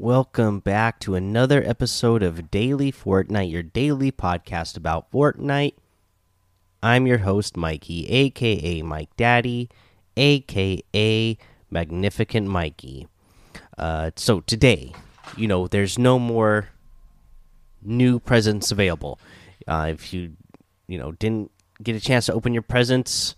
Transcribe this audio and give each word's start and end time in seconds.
welcome 0.00 0.60
back 0.60 0.98
to 0.98 1.14
another 1.14 1.62
episode 1.62 2.22
of 2.22 2.50
Daily 2.50 2.90
Fortnite, 2.90 3.50
your 3.50 3.62
daily 3.62 4.10
podcast 4.10 4.74
about 4.74 5.10
Fortnite. 5.10 5.74
I'm 6.82 7.06
your 7.06 7.18
host, 7.18 7.54
Mikey, 7.54 8.08
aka 8.08 8.80
Mike 8.80 9.14
Daddy, 9.18 9.68
aka 10.16 11.36
Magnificent 11.70 12.48
Mikey. 12.48 13.08
Uh, 13.76 14.12
so 14.16 14.40
today, 14.40 14.94
you 15.36 15.46
know, 15.46 15.68
there's 15.68 15.98
no 15.98 16.18
more 16.18 16.70
new 17.82 18.18
presents 18.18 18.72
available. 18.72 19.20
Uh, 19.68 19.88
if 19.92 20.14
you, 20.14 20.32
you 20.88 20.98
know, 20.98 21.12
didn't 21.12 21.50
get 21.82 21.94
a 21.94 22.00
chance 22.00 22.24
to 22.24 22.32
open 22.32 22.54
your 22.54 22.62
presents, 22.62 23.36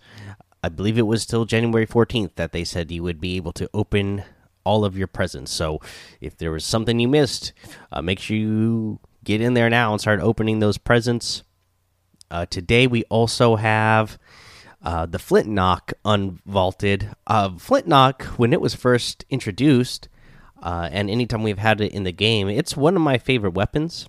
I 0.63 0.69
believe 0.69 0.97
it 0.97 1.01
was 1.01 1.25
till 1.25 1.43
January 1.43 1.85
14th 1.85 2.35
that 2.35 2.53
they 2.53 2.63
said 2.63 2.89
you 2.89 3.03
would 3.03 3.19
be 3.19 3.35
able 3.35 3.51
to 3.51 3.69
open 3.73 4.23
all 4.63 4.85
of 4.85 4.97
your 4.97 5.07
presents. 5.07 5.51
So 5.51 5.79
if 6.21 6.37
there 6.37 6.51
was 6.51 6.65
something 6.65 6.99
you 6.99 7.07
missed, 7.07 7.53
uh, 7.91 8.01
make 8.01 8.19
sure 8.19 8.37
you 8.37 8.99
get 9.23 9.41
in 9.41 9.53
there 9.53 9.69
now 9.69 9.91
and 9.91 10.01
start 10.01 10.19
opening 10.19 10.59
those 10.59 10.77
presents. 10.77 11.43
Uh, 12.29 12.45
today 12.45 12.87
we 12.87 13.03
also 13.05 13.55
have 13.55 14.17
uh, 14.83 15.05
the 15.05 15.19
Flint 15.19 15.47
Knock 15.47 15.93
unvaulted. 16.03 17.13
Uh, 17.25 17.57
Flint 17.57 17.87
Knock, 17.87 18.23
when 18.37 18.51
it 18.53 18.61
was 18.61 18.75
first 18.75 19.23
introduced, 19.29 20.09
uh, 20.61 20.89
and 20.91 21.09
anytime 21.09 21.43
we've 21.43 21.57
had 21.57 21.79
it 21.81 21.91
in 21.91 22.03
the 22.03 22.11
game, 22.11 22.49
it's 22.49 22.75
one 22.75 22.95
of 22.95 23.01
my 23.01 23.17
favorite 23.17 23.53
weapons. 23.53 24.07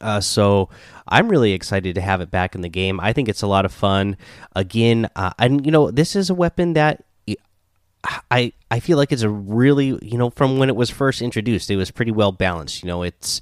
Uh, 0.00 0.20
so 0.20 0.68
I'm 1.08 1.28
really 1.28 1.52
excited 1.52 1.94
to 1.94 2.00
have 2.00 2.20
it 2.20 2.30
back 2.30 2.54
in 2.54 2.60
the 2.60 2.68
game. 2.68 3.00
I 3.00 3.12
think 3.12 3.28
it's 3.28 3.42
a 3.42 3.46
lot 3.46 3.64
of 3.64 3.72
fun. 3.72 4.16
Again, 4.54 5.08
uh, 5.16 5.32
and 5.38 5.64
you 5.64 5.72
know, 5.72 5.90
this 5.90 6.14
is 6.14 6.28
a 6.28 6.34
weapon 6.34 6.74
that 6.74 7.04
I 8.30 8.52
I 8.70 8.80
feel 8.80 8.98
like 8.98 9.12
it's 9.12 9.22
a 9.22 9.28
really 9.30 9.98
you 10.02 10.18
know 10.18 10.30
from 10.30 10.58
when 10.58 10.68
it 10.68 10.76
was 10.76 10.90
first 10.90 11.22
introduced, 11.22 11.70
it 11.70 11.76
was 11.76 11.90
pretty 11.90 12.12
well 12.12 12.32
balanced. 12.32 12.82
You 12.82 12.88
know, 12.88 13.02
it's 13.02 13.40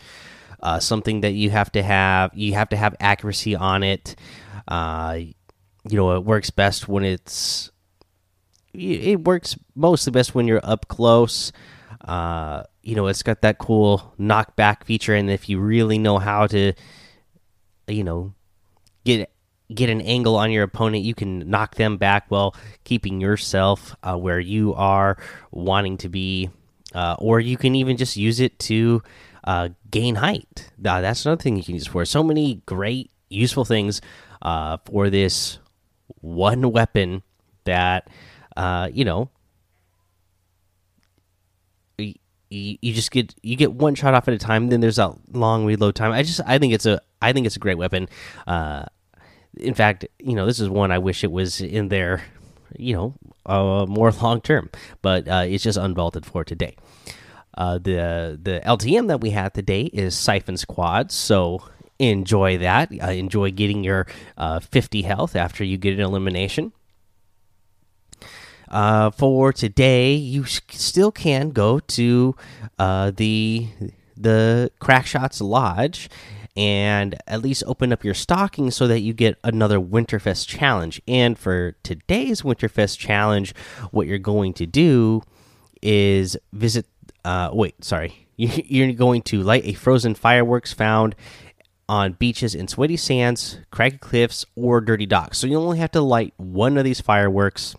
uh, 0.62 0.78
something 0.78 1.22
that 1.22 1.32
you 1.32 1.50
have 1.50 1.72
to 1.72 1.82
have 1.82 2.30
you 2.34 2.54
have 2.54 2.68
to 2.70 2.76
have 2.76 2.94
accuracy 3.00 3.56
on 3.56 3.82
it. 3.82 4.14
Uh, 4.68 5.18
you 5.88 5.96
know, 5.96 6.14
it 6.16 6.24
works 6.24 6.50
best 6.50 6.88
when 6.88 7.04
it's 7.04 7.70
it 8.72 9.24
works 9.24 9.58
mostly 9.74 10.12
best 10.12 10.34
when 10.34 10.46
you're 10.46 10.60
up 10.62 10.88
close. 10.88 11.52
Uh, 12.00 12.62
you 12.82 12.94
know, 12.94 13.06
it's 13.06 13.22
got 13.22 13.42
that 13.42 13.58
cool 13.58 14.14
knockback 14.18 14.84
feature, 14.84 15.14
and 15.14 15.30
if 15.30 15.48
you 15.48 15.60
really 15.60 15.98
know 15.98 16.18
how 16.18 16.46
to, 16.46 16.72
you 17.86 18.04
know, 18.04 18.34
get 19.04 19.31
get 19.74 19.90
an 19.90 20.00
angle 20.00 20.36
on 20.36 20.50
your 20.50 20.64
opponent, 20.64 21.04
you 21.04 21.14
can 21.14 21.50
knock 21.50 21.76
them 21.76 21.96
back 21.96 22.26
while 22.28 22.54
keeping 22.84 23.20
yourself 23.20 23.96
uh, 24.02 24.16
where 24.16 24.40
you 24.40 24.74
are 24.74 25.16
wanting 25.50 25.96
to 25.98 26.08
be, 26.08 26.50
uh, 26.94 27.16
or 27.18 27.40
you 27.40 27.56
can 27.56 27.74
even 27.74 27.96
just 27.96 28.16
use 28.16 28.40
it 28.40 28.58
to 28.60 29.02
uh, 29.44 29.70
gain 29.90 30.16
height. 30.16 30.70
that's 30.78 31.24
another 31.24 31.42
thing 31.42 31.56
you 31.56 31.64
can 31.64 31.74
use 31.74 31.86
for. 31.86 32.04
So 32.04 32.22
many 32.22 32.62
great, 32.66 33.10
useful 33.28 33.64
things 33.64 34.00
uh, 34.40 34.78
for 34.84 35.10
this 35.10 35.58
one 36.20 36.70
weapon 36.70 37.22
that 37.64 38.08
uh, 38.56 38.88
you 38.92 39.04
know. 39.04 39.30
You, 42.54 42.92
just 42.92 43.10
get 43.10 43.34
you 43.40 43.56
get 43.56 43.72
one 43.72 43.94
shot 43.94 44.12
off 44.12 44.28
at 44.28 44.34
a 44.34 44.38
time. 44.38 44.68
Then 44.68 44.80
there's 44.80 44.98
a 44.98 45.16
long 45.32 45.64
reload 45.64 45.94
time. 45.94 46.12
I 46.12 46.22
just 46.22 46.38
I 46.44 46.58
think 46.58 46.74
it's 46.74 46.84
a 46.84 47.00
I 47.22 47.32
think 47.32 47.46
it's 47.46 47.56
a 47.56 47.58
great 47.58 47.78
weapon. 47.78 48.10
Uh, 48.46 48.84
in 49.58 49.74
fact, 49.74 50.06
you 50.18 50.34
know, 50.34 50.46
this 50.46 50.60
is 50.60 50.68
one 50.68 50.90
I 50.90 50.98
wish 50.98 51.24
it 51.24 51.32
was 51.32 51.60
in 51.60 51.88
there, 51.88 52.22
you 52.76 52.94
know, 52.94 53.14
uh, 53.46 53.86
more 53.88 54.10
long 54.22 54.40
term, 54.40 54.70
but 55.02 55.28
uh, 55.28 55.44
it's 55.46 55.64
just 55.64 55.78
unvaulted 55.78 56.24
for 56.24 56.44
today. 56.44 56.76
Uh, 57.54 57.74
the 57.74 58.38
the 58.42 58.62
LTM 58.64 59.08
that 59.08 59.20
we 59.20 59.30
have 59.30 59.52
today 59.52 59.82
is 59.92 60.16
Siphon 60.16 60.56
Squad, 60.56 61.12
so 61.12 61.62
enjoy 61.98 62.56
that. 62.58 62.90
Uh, 63.02 63.10
enjoy 63.10 63.50
getting 63.50 63.84
your 63.84 64.06
uh, 64.38 64.58
50 64.60 65.02
health 65.02 65.36
after 65.36 65.62
you 65.62 65.76
get 65.76 65.94
an 65.94 66.00
elimination. 66.00 66.72
Uh, 68.68 69.10
for 69.10 69.52
today, 69.52 70.14
you 70.14 70.44
still 70.46 71.12
can 71.12 71.50
go 71.50 71.78
to 71.78 72.34
the 72.78 73.68
the 74.16 74.70
Crackshots 74.80 75.42
Lodge 75.42 76.08
and 76.56 77.16
at 77.26 77.42
least 77.42 77.64
open 77.66 77.92
up 77.92 78.04
your 78.04 78.14
stocking 78.14 78.70
so 78.70 78.86
that 78.86 79.00
you 79.00 79.12
get 79.12 79.38
another 79.42 79.78
Winterfest 79.80 80.46
challenge. 80.46 81.00
And 81.08 81.38
for 81.38 81.76
today's 81.82 82.42
Winterfest 82.42 82.98
challenge, 82.98 83.54
what 83.90 84.06
you're 84.06 84.18
going 84.18 84.52
to 84.54 84.66
do 84.66 85.22
is 85.80 86.36
visit. 86.52 86.86
Uh, 87.24 87.50
wait, 87.52 87.82
sorry. 87.84 88.26
You're 88.36 88.92
going 88.92 89.22
to 89.22 89.42
light 89.42 89.64
a 89.64 89.74
frozen 89.74 90.14
fireworks 90.14 90.72
found 90.72 91.14
on 91.88 92.12
beaches 92.14 92.54
in 92.54 92.66
sweaty 92.66 92.96
sands, 92.96 93.58
craggy 93.70 93.98
cliffs, 93.98 94.44
or 94.56 94.80
dirty 94.80 95.06
docks. 95.06 95.38
So 95.38 95.46
you 95.46 95.56
only 95.56 95.78
have 95.78 95.90
to 95.92 96.00
light 96.00 96.34
one 96.38 96.78
of 96.78 96.84
these 96.84 97.00
fireworks 97.00 97.76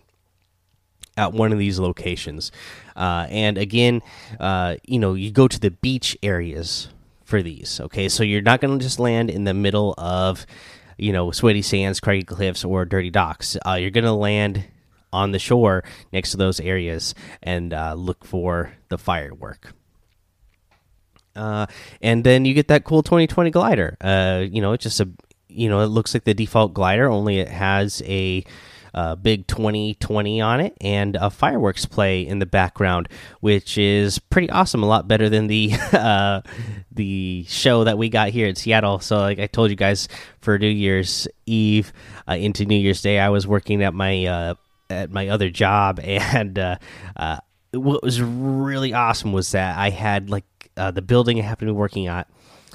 at 1.16 1.32
one 1.32 1.52
of 1.52 1.58
these 1.58 1.78
locations. 1.78 2.52
Uh, 2.96 3.26
and 3.28 3.58
again, 3.58 4.02
uh, 4.40 4.76
you 4.86 4.98
know, 4.98 5.14
you 5.14 5.30
go 5.30 5.48
to 5.48 5.58
the 5.58 5.70
beach 5.70 6.16
areas 6.22 6.88
for 7.24 7.42
these. 7.42 7.80
Okay, 7.80 8.08
so 8.08 8.22
you're 8.22 8.42
not 8.42 8.60
going 8.60 8.78
to 8.78 8.82
just 8.82 8.98
land 8.98 9.30
in 9.30 9.44
the 9.44 9.54
middle 9.54 9.94
of, 9.98 10.46
you 10.98 11.12
know, 11.12 11.30
sweaty 11.30 11.62
sands, 11.62 12.00
craggy 12.00 12.22
cliffs, 12.22 12.64
or 12.64 12.84
dirty 12.84 13.10
docks. 13.10 13.56
Uh, 13.66 13.74
you're 13.74 13.90
going 13.90 14.04
to 14.04 14.12
land 14.12 14.64
on 15.12 15.32
the 15.32 15.38
shore 15.38 15.84
next 16.12 16.32
to 16.32 16.36
those 16.36 16.60
areas 16.60 17.14
and 17.42 17.72
uh, 17.72 17.94
look 17.94 18.24
for 18.24 18.72
the 18.88 18.98
firework. 18.98 19.72
Uh, 21.36 21.66
and 22.00 22.24
then 22.24 22.44
you 22.44 22.54
get 22.54 22.68
that 22.68 22.84
cool 22.84 23.02
2020 23.02 23.50
glider. 23.50 23.96
Uh, 24.00 24.44
you 24.48 24.60
know, 24.60 24.72
it's 24.72 24.82
just 24.82 25.00
a, 25.00 25.08
you 25.48 25.68
know, 25.68 25.80
it 25.80 25.86
looks 25.86 26.14
like 26.14 26.24
the 26.24 26.34
default 26.34 26.74
glider, 26.74 27.08
only 27.08 27.38
it 27.38 27.48
has 27.48 28.02
a 28.06 28.44
uh, 28.94 29.16
big 29.16 29.46
2020 29.46 30.40
on 30.40 30.60
it 30.60 30.76
and 30.80 31.16
a 31.16 31.28
fireworks 31.28 31.84
play 31.84 32.26
in 32.26 32.38
the 32.38 32.46
background, 32.46 33.08
which 33.40 33.76
is 33.76 34.18
pretty 34.18 34.48
awesome. 34.50 34.82
A 34.82 34.86
lot 34.86 35.08
better 35.08 35.28
than 35.28 35.48
the 35.48 35.72
uh, 35.92 36.40
the 36.92 37.44
show 37.48 37.84
that 37.84 37.98
we 37.98 38.08
got 38.08 38.28
here 38.28 38.46
in 38.46 38.54
Seattle. 38.54 39.00
So, 39.00 39.18
like 39.18 39.38
I 39.38 39.46
told 39.46 39.70
you 39.70 39.76
guys, 39.76 40.08
for 40.40 40.58
New 40.58 40.68
Year's 40.68 41.26
Eve 41.46 41.92
uh, 42.28 42.34
into 42.34 42.64
New 42.64 42.78
Year's 42.78 43.02
Day, 43.02 43.18
I 43.18 43.30
was 43.30 43.46
working 43.46 43.82
at 43.82 43.94
my 43.94 44.24
uh, 44.24 44.54
at 44.88 45.10
my 45.10 45.28
other 45.28 45.50
job, 45.50 46.00
and 46.04 46.58
uh, 46.58 46.76
what 47.72 48.02
was 48.02 48.22
really 48.22 48.92
awesome 48.92 49.32
was 49.32 49.52
that 49.52 49.76
I 49.76 49.90
had 49.90 50.30
like 50.30 50.44
the 50.76 51.02
building 51.02 51.38
I 51.38 51.42
happened 51.42 51.68
to 51.68 51.72
be 51.72 51.78
working 51.78 52.06
at 52.06 52.28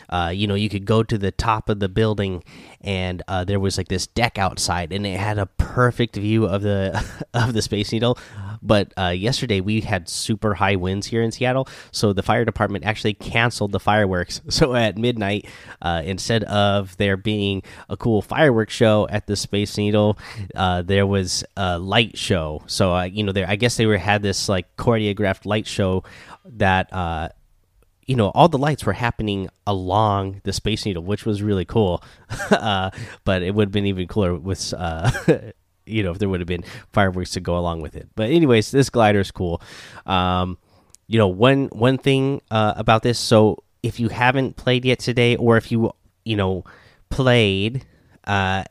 uh, 0.09 0.31
you 0.34 0.47
know, 0.47 0.56
you 0.56 0.70
could 0.70 0.86
go 0.86 1.03
to 1.03 1.18
the 1.18 1.31
top 1.31 1.70
of 1.70 1.80
the 1.80 1.90
building, 1.90 2.44
and 2.81 3.22
uh, 3.28 3.44
there 3.44 3.59
was 3.59 3.78
like 3.78 3.88
this 3.88 4.08
deck 4.08 4.38
outside, 4.38 4.92
and 4.92 5.06
it 5.06 5.20
had 5.20 5.38
a 5.38 5.46
perfect 5.46 6.16
view 6.16 6.46
of 6.46 6.62
the 6.62 7.03
of 7.34 7.53
the 7.53 7.62
Space 7.62 7.92
Needle. 7.92 8.18
But 8.62 8.94
uh, 8.98 9.09
yesterday 9.09 9.62
we 9.62 9.81
had 9.81 10.09
super 10.09 10.53
high 10.53 10.75
winds 10.75 11.08
here 11.08 11.22
in 11.22 11.31
Seattle, 11.31 11.68
so 11.92 12.12
the 12.12 12.24
fire 12.24 12.44
department 12.44 12.86
actually 12.86 13.14
canceled 13.14 13.72
the 13.72 13.80
fireworks. 13.80 14.42
So 14.59 14.75
at 14.75 14.98
midnight, 14.98 15.48
uh, 15.81 16.02
instead 16.03 16.44
of 16.44 16.98
there 16.98 17.16
being 17.16 17.64
a 17.88 17.96
cool 17.96 18.22
fireworks 18.22 18.74
show 18.74 19.08
at 19.09 19.25
the 19.25 19.38
Space 19.38 19.78
Needle, 19.78 20.18
uh, 20.53 20.81
there 20.81 21.07
was 21.07 21.45
a 21.56 21.80
light 21.80 22.18
show. 22.18 22.63
So 22.68 22.94
uh, 22.94 23.04
you 23.04 23.24
know, 23.24 23.31
there 23.31 23.45
I 23.48 23.56
guess 23.56 23.78
they 23.78 23.86
were 23.86 23.98
had 23.98 24.22
this 24.22 24.50
like 24.50 24.75
choreographed 24.75 25.45
light 25.45 25.66
show 25.66 26.04
that 26.45 26.92
you 28.10 28.16
know 28.16 28.30
all 28.30 28.50
the 28.50 28.58
lights 28.58 28.88
were 28.88 28.94
happening 28.94 29.48
along 29.68 30.42
the 30.44 30.52
space 30.52 30.84
needle 30.84 31.04
which 31.04 31.26
was 31.26 31.42
really 31.44 31.66
cool. 31.66 32.04
Uh, 32.50 32.90
but 33.26 33.44
it 33.44 33.54
would 33.54 33.68
have 33.68 33.72
been 33.72 33.86
even 33.86 34.08
cooler 34.08 34.36
with 34.36 34.74
uh, 34.76 35.10
you 35.86 36.02
know 36.02 36.12
if 36.12 36.18
there 36.18 36.28
would 36.28 36.40
have 36.40 36.48
been 36.48 36.64
fireworks 36.92 37.32
to 37.32 37.40
go 37.40 37.58
along 37.58 37.82
with 37.82 37.96
it. 37.96 38.10
But 38.16 38.32
anyways 38.32 38.72
this 38.72 38.90
glider 38.90 39.20
is 39.20 39.32
cool. 39.32 39.62
Um, 40.06 40.58
you 41.08 41.20
know 41.20 41.28
one 41.28 41.68
one 41.68 41.98
thing 41.98 42.42
uh, 42.50 42.74
about 42.76 43.04
this 43.04 43.20
so 43.20 43.64
if 43.84 44.00
you 44.00 44.10
haven't 44.10 44.56
played 44.56 44.84
yet 44.84 45.00
today 45.00 45.36
or 45.36 45.58
if 45.58 45.72
you 45.72 45.92
you 46.26 46.36
know 46.36 46.64
played 47.10 47.86
uh, 48.26 48.64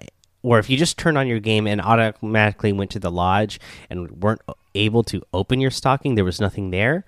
or 0.42 0.58
if 0.58 0.68
you 0.68 0.76
just 0.76 0.98
turned 0.98 1.16
on 1.16 1.28
your 1.28 1.40
game 1.40 1.66
and 1.66 1.80
automatically 1.80 2.72
went 2.72 2.90
to 2.90 2.98
the 2.98 3.10
lodge 3.10 3.60
and 3.90 4.10
weren't 4.22 4.42
able 4.74 5.02
to 5.04 5.22
open 5.32 5.60
your 5.60 5.70
stocking, 5.70 6.14
there 6.14 6.24
was 6.24 6.40
nothing 6.40 6.70
there, 6.70 7.04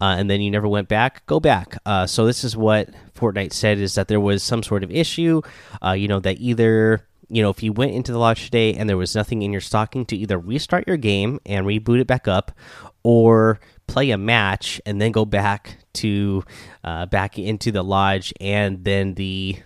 uh, 0.00 0.16
and 0.18 0.28
then 0.30 0.40
you 0.40 0.50
never 0.50 0.68
went 0.68 0.88
back, 0.88 1.24
go 1.26 1.40
back. 1.40 1.76
Uh, 1.86 2.06
so 2.06 2.26
this 2.26 2.44
is 2.44 2.56
what 2.56 2.88
Fortnite 3.14 3.52
said 3.52 3.78
is 3.78 3.94
that 3.94 4.08
there 4.08 4.20
was 4.20 4.42
some 4.42 4.62
sort 4.62 4.82
of 4.84 4.90
issue, 4.90 5.42
uh, 5.84 5.92
you 5.92 6.08
know, 6.08 6.20
that 6.20 6.40
either 6.40 7.06
you 7.28 7.42
know 7.42 7.50
if 7.50 7.62
you 7.62 7.72
went 7.72 7.92
into 7.92 8.12
the 8.12 8.18
lodge 8.18 8.44
today 8.44 8.74
and 8.74 8.88
there 8.88 8.96
was 8.96 9.14
nothing 9.14 9.42
in 9.42 9.52
your 9.52 9.60
stocking 9.60 10.04
to 10.06 10.16
either 10.16 10.38
restart 10.38 10.86
your 10.86 10.98
game 10.98 11.40
and 11.46 11.66
reboot 11.66 12.00
it 12.00 12.06
back 12.06 12.28
up, 12.28 12.52
or 13.02 13.60
play 13.86 14.10
a 14.10 14.18
match 14.18 14.80
and 14.86 15.00
then 15.00 15.12
go 15.12 15.24
back 15.24 15.78
to 15.92 16.42
uh, 16.84 17.06
back 17.06 17.38
into 17.38 17.72
the 17.72 17.82
lodge 17.82 18.32
and 18.40 18.84
then 18.84 19.14
the 19.14 19.56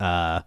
uh 0.00 0.40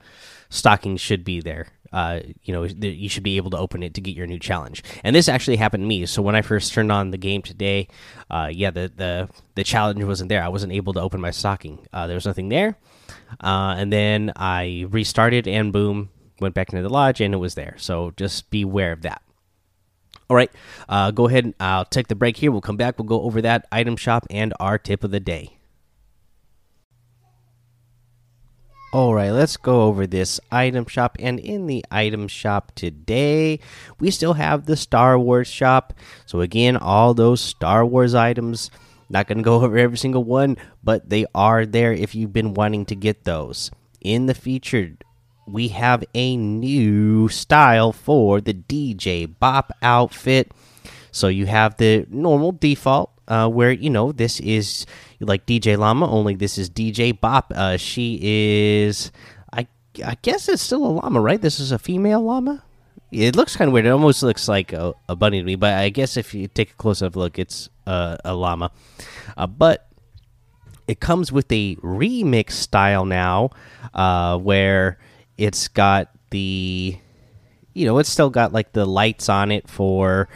stocking 0.49 0.97
should 0.97 1.23
be 1.23 1.41
there. 1.41 1.67
Uh, 1.97 2.19
you 2.43 2.53
know 2.53 2.63
you 2.63 3.09
should 3.09 3.23
be 3.23 3.37
able 3.37 3.49
to 3.49 3.57
open 3.57 3.81
it 3.81 3.95
to 3.95 4.01
get 4.01 4.15
your 4.15 4.27
new 4.27 4.37
challenge. 4.37 4.83
And 5.03 5.15
this 5.15 5.27
actually 5.27 5.55
happened 5.55 5.81
to 5.81 5.87
me. 5.87 6.05
So 6.05 6.21
when 6.21 6.35
I 6.35 6.43
first 6.43 6.71
turned 6.71 6.91
on 6.91 7.09
the 7.09 7.17
game 7.17 7.41
today, 7.41 7.87
uh, 8.29 8.49
yeah, 8.53 8.69
the 8.69 8.91
the 8.95 9.29
the 9.55 9.63
challenge 9.63 10.03
wasn't 10.03 10.29
there. 10.29 10.43
I 10.43 10.49
wasn't 10.49 10.73
able 10.73 10.93
to 10.93 11.01
open 11.01 11.19
my 11.19 11.31
stocking. 11.31 11.79
Uh, 11.91 12.05
there 12.05 12.15
was 12.15 12.27
nothing 12.27 12.49
there. 12.49 12.77
Uh, 13.43 13.73
and 13.79 13.91
then 13.91 14.31
I 14.35 14.85
restarted, 14.89 15.47
and 15.47 15.73
boom, 15.73 16.09
went 16.39 16.53
back 16.53 16.71
into 16.71 16.83
the 16.83 16.93
lodge, 16.93 17.19
and 17.19 17.33
it 17.33 17.37
was 17.37 17.55
there. 17.55 17.73
So 17.79 18.13
just 18.15 18.51
beware 18.51 18.91
of 18.91 19.01
that. 19.01 19.23
All 20.29 20.37
right, 20.37 20.51
uh, 20.87 21.09
go 21.09 21.27
ahead. 21.27 21.55
I'll 21.59 21.85
take 21.85 22.09
the 22.09 22.15
break 22.15 22.37
here. 22.37 22.51
We'll 22.51 22.61
come 22.61 22.77
back. 22.77 22.99
We'll 22.99 23.07
go 23.07 23.21
over 23.23 23.41
that 23.41 23.65
item 23.71 23.95
shop 23.97 24.27
and 24.29 24.53
our 24.59 24.77
tip 24.77 25.03
of 25.03 25.09
the 25.09 25.19
day. 25.19 25.56
All 28.97 29.13
right, 29.13 29.29
let's 29.29 29.57
go 29.57 29.83
over 29.83 30.07
this 30.07 30.39
item 30.51 30.87
shop. 30.87 31.17
And 31.19 31.39
in 31.39 31.67
the 31.67 31.85
item 31.91 32.27
shop 32.27 32.71
today, 32.73 33.59
we 33.99 34.09
still 34.09 34.33
have 34.33 34.65
the 34.65 34.75
Star 34.75 35.19
Wars 35.19 35.47
shop. 35.47 35.93
So, 36.25 36.41
again, 36.41 36.75
all 36.75 37.13
those 37.13 37.39
Star 37.39 37.85
Wars 37.85 38.15
items, 38.15 38.71
not 39.07 39.27
going 39.27 39.37
to 39.37 39.43
go 39.43 39.53
over 39.61 39.77
every 39.77 39.99
single 39.99 40.23
one, 40.23 40.57
but 40.83 41.11
they 41.11 41.27
are 41.35 41.63
there 41.63 41.93
if 41.93 42.15
you've 42.15 42.33
been 42.33 42.55
wanting 42.55 42.87
to 42.87 42.95
get 42.95 43.23
those. 43.23 43.69
In 44.01 44.25
the 44.25 44.33
featured, 44.33 45.03
we 45.45 45.67
have 45.67 46.03
a 46.15 46.35
new 46.35 47.29
style 47.29 47.91
for 47.91 48.41
the 48.41 48.55
DJ 48.55 49.31
Bop 49.39 49.73
outfit. 49.83 50.51
So, 51.11 51.27
you 51.27 51.45
have 51.45 51.77
the 51.77 52.07
normal 52.09 52.51
default, 52.51 53.11
uh, 53.27 53.47
where, 53.47 53.71
you 53.71 53.91
know, 53.91 54.11
this 54.11 54.39
is 54.39 54.87
like 55.19 55.45
DJ 55.45 55.77
Llama, 55.77 56.09
only 56.09 56.35
this 56.35 56.57
is 56.57 56.69
DJ 56.69 57.19
Bop. 57.19 57.51
Uh, 57.55 57.77
she 57.77 58.19
is, 58.21 59.11
I 59.51 59.67
I 60.03 60.17
guess 60.21 60.47
it's 60.47 60.61
still 60.61 60.85
a 60.85 60.89
llama, 60.89 61.19
right? 61.19 61.41
This 61.41 61.59
is 61.59 61.71
a 61.71 61.79
female 61.79 62.21
llama. 62.21 62.63
It 63.11 63.35
looks 63.35 63.55
kind 63.55 63.69
of 63.69 63.73
weird. 63.73 63.85
It 63.85 63.89
almost 63.89 64.21
looks 64.21 64.47
like 64.47 64.73
a, 64.73 64.93
a, 65.07 65.15
bunny 65.15 65.39
to 65.39 65.45
me, 65.45 65.55
but 65.55 65.73
I 65.73 65.89
guess 65.89 66.17
if 66.17 66.33
you 66.33 66.47
take 66.49 66.71
a 66.71 66.73
close 66.73 67.01
up 67.01 67.15
look, 67.15 67.39
it's 67.39 67.69
uh, 67.85 68.17
a 68.25 68.35
llama. 68.35 68.71
Uh, 69.37 69.47
but 69.47 69.87
it 70.87 70.99
comes 70.99 71.31
with 71.31 71.49
a 71.51 71.75
remix 71.77 72.51
style 72.51 73.05
now, 73.05 73.51
uh, 73.93 74.37
where 74.37 74.99
it's 75.37 75.69
got 75.69 76.09
the, 76.31 76.97
you 77.73 77.85
know, 77.85 77.97
it's 77.99 78.09
still 78.09 78.29
got 78.29 78.51
like 78.51 78.73
the 78.73 78.85
lights 78.85 79.29
on 79.29 79.51
it 79.51 79.69
for 79.69 80.27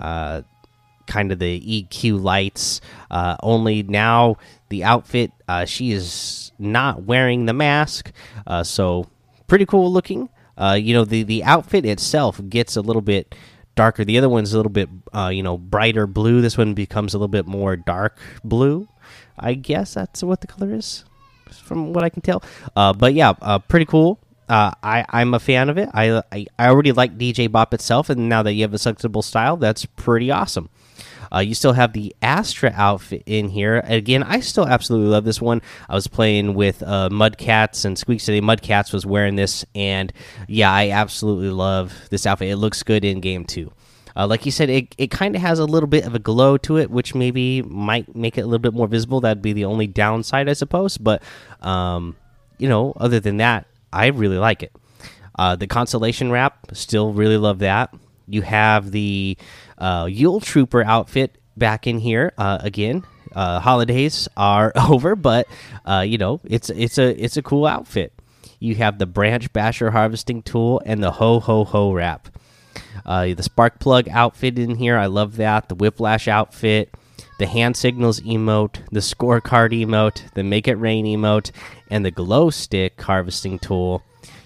uh, 0.00 0.42
kind 1.06 1.32
of 1.32 1.38
the 1.38 1.60
EQ 1.60 2.22
lights. 2.22 2.80
Uh, 3.10 3.36
only 3.42 3.82
now 3.82 4.36
the 4.68 4.84
outfit, 4.84 5.32
uh, 5.48 5.64
she 5.64 5.92
is 5.92 6.52
not 6.58 7.02
wearing 7.02 7.46
the 7.46 7.52
mask, 7.52 8.12
uh, 8.46 8.62
so 8.62 9.06
pretty 9.46 9.66
cool 9.66 9.92
looking. 9.92 10.28
Uh, 10.56 10.78
you 10.80 10.94
know 10.94 11.04
the 11.04 11.24
the 11.24 11.42
outfit 11.42 11.84
itself 11.84 12.40
gets 12.48 12.76
a 12.76 12.80
little 12.80 13.02
bit 13.02 13.34
darker. 13.74 14.04
The 14.04 14.18
other 14.18 14.28
one's 14.28 14.52
a 14.52 14.56
little 14.56 14.70
bit 14.70 14.88
uh, 15.12 15.30
you 15.32 15.42
know 15.42 15.58
brighter 15.58 16.06
blue. 16.06 16.40
This 16.40 16.56
one 16.56 16.74
becomes 16.74 17.12
a 17.12 17.18
little 17.18 17.28
bit 17.28 17.46
more 17.46 17.76
dark 17.76 18.18
blue. 18.44 18.88
I 19.36 19.54
guess 19.54 19.94
that's 19.94 20.22
what 20.22 20.40
the 20.40 20.46
color 20.46 20.72
is, 20.72 21.04
from 21.50 21.92
what 21.92 22.04
I 22.04 22.08
can 22.08 22.22
tell. 22.22 22.42
Uh, 22.76 22.92
but 22.92 23.14
yeah, 23.14 23.32
pretty 23.68 23.86
cool. 23.86 24.20
Uh, 24.48 24.72
I 24.82 25.04
I'm 25.08 25.34
a 25.34 25.40
fan 25.40 25.70
of 25.70 25.78
it. 25.78 25.88
I, 25.94 26.22
I, 26.30 26.46
I 26.58 26.68
already 26.68 26.92
like 26.92 27.16
DJ 27.16 27.50
Bop 27.50 27.72
itself, 27.72 28.10
and 28.10 28.28
now 28.28 28.42
that 28.42 28.52
you 28.52 28.62
have 28.62 28.74
a 28.74 28.78
flexible 28.78 29.22
style, 29.22 29.56
that's 29.56 29.86
pretty 29.86 30.30
awesome. 30.30 30.68
Uh, 31.34 31.40
you 31.40 31.54
still 31.54 31.72
have 31.72 31.92
the 31.92 32.14
Astra 32.22 32.72
outfit 32.74 33.24
in 33.26 33.48
here. 33.48 33.82
Again, 33.84 34.22
I 34.22 34.40
still 34.40 34.66
absolutely 34.66 35.08
love 35.08 35.24
this 35.24 35.40
one. 35.40 35.62
I 35.88 35.94
was 35.94 36.06
playing 36.06 36.54
with 36.54 36.82
uh, 36.82 37.08
Mudcats 37.10 37.84
and 37.84 37.98
Squeak 37.98 38.20
City. 38.20 38.40
Mudcats 38.40 38.92
was 38.92 39.04
wearing 39.04 39.34
this, 39.34 39.64
and 39.74 40.12
yeah, 40.46 40.70
I 40.70 40.90
absolutely 40.90 41.50
love 41.50 41.92
this 42.10 42.26
outfit. 42.26 42.50
It 42.50 42.56
looks 42.56 42.82
good 42.82 43.04
in 43.04 43.20
game 43.20 43.44
too. 43.44 43.72
Uh, 44.16 44.28
like 44.28 44.46
you 44.46 44.52
said, 44.52 44.70
it, 44.70 44.94
it 44.96 45.10
kind 45.10 45.34
of 45.34 45.42
has 45.42 45.58
a 45.58 45.64
little 45.64 45.88
bit 45.88 46.06
of 46.06 46.14
a 46.14 46.20
glow 46.20 46.56
to 46.58 46.76
it, 46.76 46.88
which 46.88 47.16
maybe 47.16 47.62
might 47.62 48.14
make 48.14 48.38
it 48.38 48.42
a 48.42 48.46
little 48.46 48.60
bit 48.60 48.72
more 48.72 48.86
visible. 48.86 49.20
That'd 49.20 49.42
be 49.42 49.52
the 49.52 49.64
only 49.64 49.88
downside, 49.88 50.48
I 50.48 50.52
suppose. 50.52 50.98
But, 50.98 51.20
um, 51.62 52.16
you 52.58 52.68
know, 52.68 52.92
other 52.96 53.18
than 53.18 53.38
that, 53.38 53.66
I 53.92 54.06
really 54.06 54.38
like 54.38 54.62
it. 54.62 54.72
Uh, 55.36 55.56
the 55.56 55.66
constellation 55.66 56.30
wrap, 56.30 56.76
still 56.76 57.12
really 57.12 57.38
love 57.38 57.58
that. 57.58 57.92
You 58.28 58.42
have 58.42 58.92
the 58.92 59.36
uh, 59.78 60.06
Yule 60.10 60.40
Trooper 60.40 60.82
outfit 60.82 61.36
back 61.56 61.86
in 61.86 61.98
here 61.98 62.32
uh, 62.38 62.58
again. 62.60 63.04
Uh, 63.32 63.58
holidays 63.60 64.28
are 64.36 64.72
over, 64.88 65.16
but 65.16 65.46
uh, 65.84 66.04
you 66.06 66.18
know 66.18 66.40
it's 66.44 66.70
it's 66.70 66.98
a 66.98 67.10
it's 67.22 67.36
a 67.36 67.42
cool 67.42 67.66
outfit. 67.66 68.12
You 68.60 68.76
have 68.76 68.98
the 68.98 69.06
branch 69.06 69.52
basher 69.52 69.90
harvesting 69.90 70.42
tool 70.42 70.80
and 70.86 71.02
the 71.02 71.10
ho 71.10 71.40
ho 71.40 71.64
ho 71.64 71.92
wrap. 71.92 72.28
Uh, 73.04 73.34
the 73.34 73.42
spark 73.42 73.78
plug 73.78 74.08
outfit 74.08 74.58
in 74.58 74.76
here, 74.76 74.96
I 74.96 75.06
love 75.06 75.36
that. 75.36 75.68
The 75.68 75.74
whiplash 75.74 76.28
outfit, 76.28 76.94
the 77.38 77.46
hand 77.46 77.76
signals 77.76 78.20
emote, 78.20 78.78
the 78.90 79.00
scorecard 79.00 79.72
emote, 79.72 80.32
the 80.34 80.42
make 80.42 80.68
it 80.68 80.76
rain 80.76 81.04
emote, 81.04 81.50
and 81.90 82.04
the 82.04 82.10
glow 82.10 82.50
stick 82.50 83.00
harvesting 83.00 83.58
tool. 83.58 84.02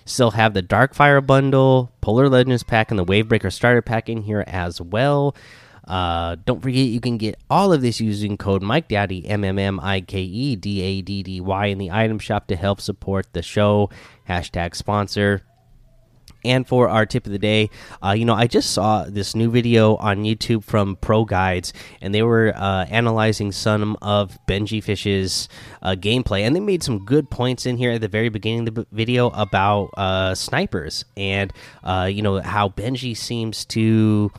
Still 0.08 0.31
have 0.31 0.55
the 0.55 0.62
Darkfire 0.62 1.25
bundle, 1.25 1.93
Polar 2.00 2.31
Legends 2.31 2.62
pack, 2.62 2.90
and 2.90 2.99
the 2.99 3.05
Wavebreaker 3.05 3.52
starter 3.52 3.82
pack 3.82 4.08
in 4.08 4.22
here 4.22 4.43
as 4.46 4.81
well. 4.81 5.37
Uh, 5.87 6.37
don't 6.46 6.62
forget 6.62 6.87
you 6.87 6.99
can 6.99 7.19
get 7.19 7.38
all 7.50 7.75
of 7.75 7.82
this 7.82 8.00
using 8.00 8.38
code 8.38 8.62
Mike 8.62 8.88
Daddy 8.88 9.26
M 9.26 9.44
M 9.44 9.58
M 9.58 9.78
I 9.81 10.00
K 10.00 10.20
E 10.20 10.56
D 10.56 10.81
A 10.81 11.02
D 11.02 11.22
D 11.22 11.43
Y 11.43 11.66
in 11.66 11.76
the 11.76 11.90
item 11.90 12.19
shop 12.19 12.46
to 12.46 12.56
help 12.56 12.81
support 12.81 13.26
the 13.34 13.43
show. 13.43 13.90
Hashtag 14.26 14.75
sponsor. 14.75 15.43
And 16.44 16.67
for 16.67 16.88
our 16.88 17.05
tip 17.05 17.26
of 17.26 17.32
the 17.32 17.38
day, 17.38 17.70
uh, 18.05 18.12
you 18.12 18.25
know, 18.25 18.35
I 18.35 18.46
just 18.46 18.70
saw 18.70 19.05
this 19.05 19.35
new 19.35 19.50
video 19.50 19.96
on 19.96 20.25
YouTube 20.25 20.64
from 20.64 20.96
Pro 20.96 21.25
Guides, 21.25 21.73
and 22.00 22.14
they 22.14 22.23
were 22.23 22.52
uh, 22.55 22.87
analyzing 22.87 23.52
some 23.52 23.96
of 24.02 24.38
Benjyfishy's 24.46 25.49
uh, 25.82 25.96
gameplay, 25.99 26.43
and 26.43 26.55
they 26.55 26.61
made 26.61 26.82
some 26.82 27.05
good 27.05 27.31
points 27.31 27.67
in 27.67 27.76
here 27.76 27.93
at 27.93 28.00
the 28.00 28.08
very 28.08 28.29
beginning 28.29 28.69
of 28.69 28.75
the 28.75 28.87
video 28.93 29.31
about 29.31 29.90
uh, 29.96 30.35
snipers 30.35 31.05
and 31.17 31.52
uh, 31.85 32.08
you 32.11 32.23
know 32.23 32.40
how 32.40 32.69
Benji 32.69 33.17
seems 33.17 33.64
to 33.67 34.30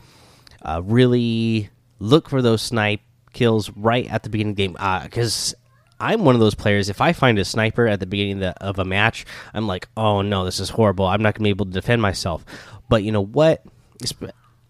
uh, 0.62 0.80
really 0.84 1.70
look 1.98 2.28
for 2.28 2.42
those 2.42 2.62
snipe 2.62 3.00
kills 3.32 3.70
right 3.70 4.10
at 4.10 4.22
the 4.22 4.30
beginning 4.30 4.52
of 4.52 4.56
the 4.56 4.66
game 4.66 5.02
because 5.04 5.54
I'm 6.00 6.24
one 6.24 6.34
of 6.34 6.40
those 6.40 6.54
players. 6.54 6.88
If 6.88 7.00
I 7.00 7.12
find 7.12 7.38
a 7.38 7.44
sniper 7.44 7.86
at 7.86 8.00
the 8.00 8.06
beginning 8.06 8.42
of, 8.42 8.54
the, 8.54 8.64
of 8.64 8.78
a 8.78 8.84
match, 8.84 9.26
I'm 9.52 9.66
like, 9.66 9.88
oh 9.96 10.22
no, 10.22 10.44
this 10.44 10.58
is 10.58 10.70
horrible. 10.70 11.06
I'm 11.06 11.22
not 11.22 11.34
gonna 11.34 11.44
be 11.44 11.50
able 11.50 11.66
to 11.66 11.72
defend 11.72 12.00
myself. 12.02 12.44
But 12.88 13.04
you 13.04 13.12
know 13.12 13.24
what? 13.24 13.64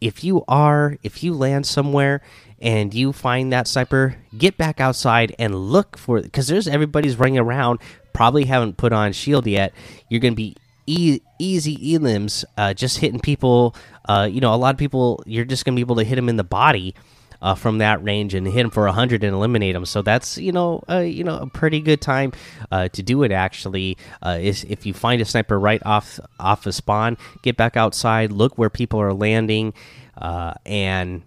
If 0.01 0.25
you 0.25 0.45
are, 0.49 0.97
if 1.03 1.23
you 1.23 1.35
land 1.35 1.67
somewhere 1.67 2.21
and 2.61 2.93
you 2.93 3.13
find 3.13 3.53
that 3.53 3.69
sniper, 3.69 4.17
get 4.37 4.57
back 4.59 4.81
outside 4.81 5.35
and 5.39 5.55
look 5.55 5.97
for 5.97 6.21
because 6.21 6.49
there's 6.49 6.67
everybody's 6.67 7.17
running 7.17 7.39
around. 7.39 7.81
Probably 8.13 8.45
haven't 8.45 8.77
put 8.77 8.93
on 8.93 9.13
shield 9.13 9.47
yet. 9.47 9.73
You're 10.09 10.21
gonna 10.21 10.35
be 10.35 10.57
e 10.87 11.21
easy 11.39 11.77
elims, 11.95 12.45
uh, 12.59 12.75
just 12.75 12.99
hitting 12.99 13.21
people. 13.21 13.75
Uh, 14.09 14.29
you 14.31 14.41
know, 14.41 14.53
a 14.53 14.57
lot 14.57 14.75
of 14.75 14.79
people. 14.79 15.23
You're 15.27 15.45
just 15.45 15.65
gonna 15.65 15.77
be 15.77 15.83
able 15.83 15.97
to 15.97 16.05
hit 16.05 16.17
them 16.17 16.29
in 16.29 16.37
the 16.37 16.45
body 16.45 16.95
uh, 17.43 17.55
from 17.55 17.79
that 17.79 18.03
range 18.03 18.35
and 18.35 18.47
hit 18.47 18.65
him 18.65 18.71
for 18.71 18.85
100 18.85 19.25
and 19.25 19.35
eliminate 19.35 19.75
him. 19.75 19.85
So 19.85 20.03
that's 20.03 20.39
you 20.39 20.53
know 20.53 20.83
uh, 20.89 20.99
you 20.99 21.25
know 21.25 21.39
a 21.39 21.47
pretty 21.47 21.81
good 21.81 22.01
time 22.01 22.33
uh, 22.71 22.89
to 22.89 23.03
do 23.03 23.23
it. 23.23 23.33
Actually, 23.33 23.97
uh, 24.23 24.39
is 24.41 24.65
if 24.65 24.87
you 24.87 24.95
find 24.95 25.21
a 25.21 25.25
sniper 25.25 25.59
right 25.59 25.83
off 25.85 26.21
off 26.39 26.67
a 26.67 26.73
spawn, 26.73 27.17
get 27.43 27.57
back 27.57 27.77
outside, 27.77 28.33
look 28.33 28.59
where 28.59 28.71
people 28.71 29.01
are 29.01 29.13
landing, 29.13 29.75
uh, 30.17 30.55
and 30.67 31.23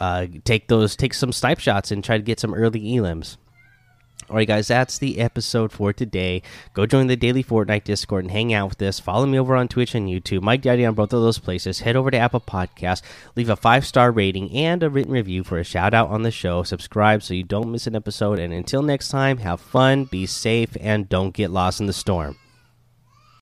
uh, 0.00 0.26
take 0.44 0.68
those 0.68 0.96
take 0.96 1.14
some 1.14 1.32
snipe 1.32 1.58
shots 1.58 1.90
and 1.90 2.04
try 2.04 2.16
to 2.16 2.22
get 2.22 2.40
some 2.40 2.54
early 2.54 2.80
elims. 2.80 3.36
All 4.28 4.36
right, 4.36 4.46
guys, 4.46 4.68
that's 4.68 4.98
the 4.98 5.20
episode 5.20 5.72
for 5.72 5.92
today. 5.94 6.42
Go 6.74 6.84
join 6.84 7.06
the 7.06 7.16
daily 7.16 7.42
Fortnite 7.42 7.84
Discord 7.84 8.24
and 8.24 8.30
hang 8.30 8.52
out 8.52 8.68
with 8.68 8.82
us. 8.82 9.00
Follow 9.00 9.24
me 9.24 9.38
over 9.38 9.56
on 9.56 9.68
Twitch 9.68 9.94
and 9.94 10.06
YouTube. 10.06 10.42
Mike 10.42 10.60
Daddy 10.60 10.84
on 10.84 10.92
both 10.94 11.14
of 11.14 11.22
those 11.22 11.38
places. 11.38 11.80
Head 11.80 11.96
over 11.96 12.10
to 12.10 12.18
Apple 12.18 12.40
Podcast, 12.40 13.00
leave 13.36 13.48
a 13.48 13.56
five 13.56 13.86
star 13.86 14.10
rating 14.10 14.50
and 14.52 14.82
a 14.82 14.90
written 14.90 15.12
review 15.12 15.44
for 15.44 15.58
a 15.58 15.64
shout 15.64 15.94
out 15.94 16.10
on 16.10 16.22
the 16.22 16.30
show. 16.30 16.62
Subscribe 16.62 17.22
so 17.22 17.32
you 17.32 17.42
don't 17.42 17.72
miss 17.72 17.86
an 17.86 17.96
episode. 17.96 18.38
And 18.38 18.52
until 18.52 18.82
next 18.82 19.08
time, 19.08 19.38
have 19.38 19.62
fun, 19.62 20.04
be 20.04 20.26
safe, 20.26 20.76
and 20.78 21.08
don't 21.08 21.32
get 21.32 21.50
lost 21.50 21.80
in 21.80 21.86
the 21.86 21.94
storm. 21.94 22.36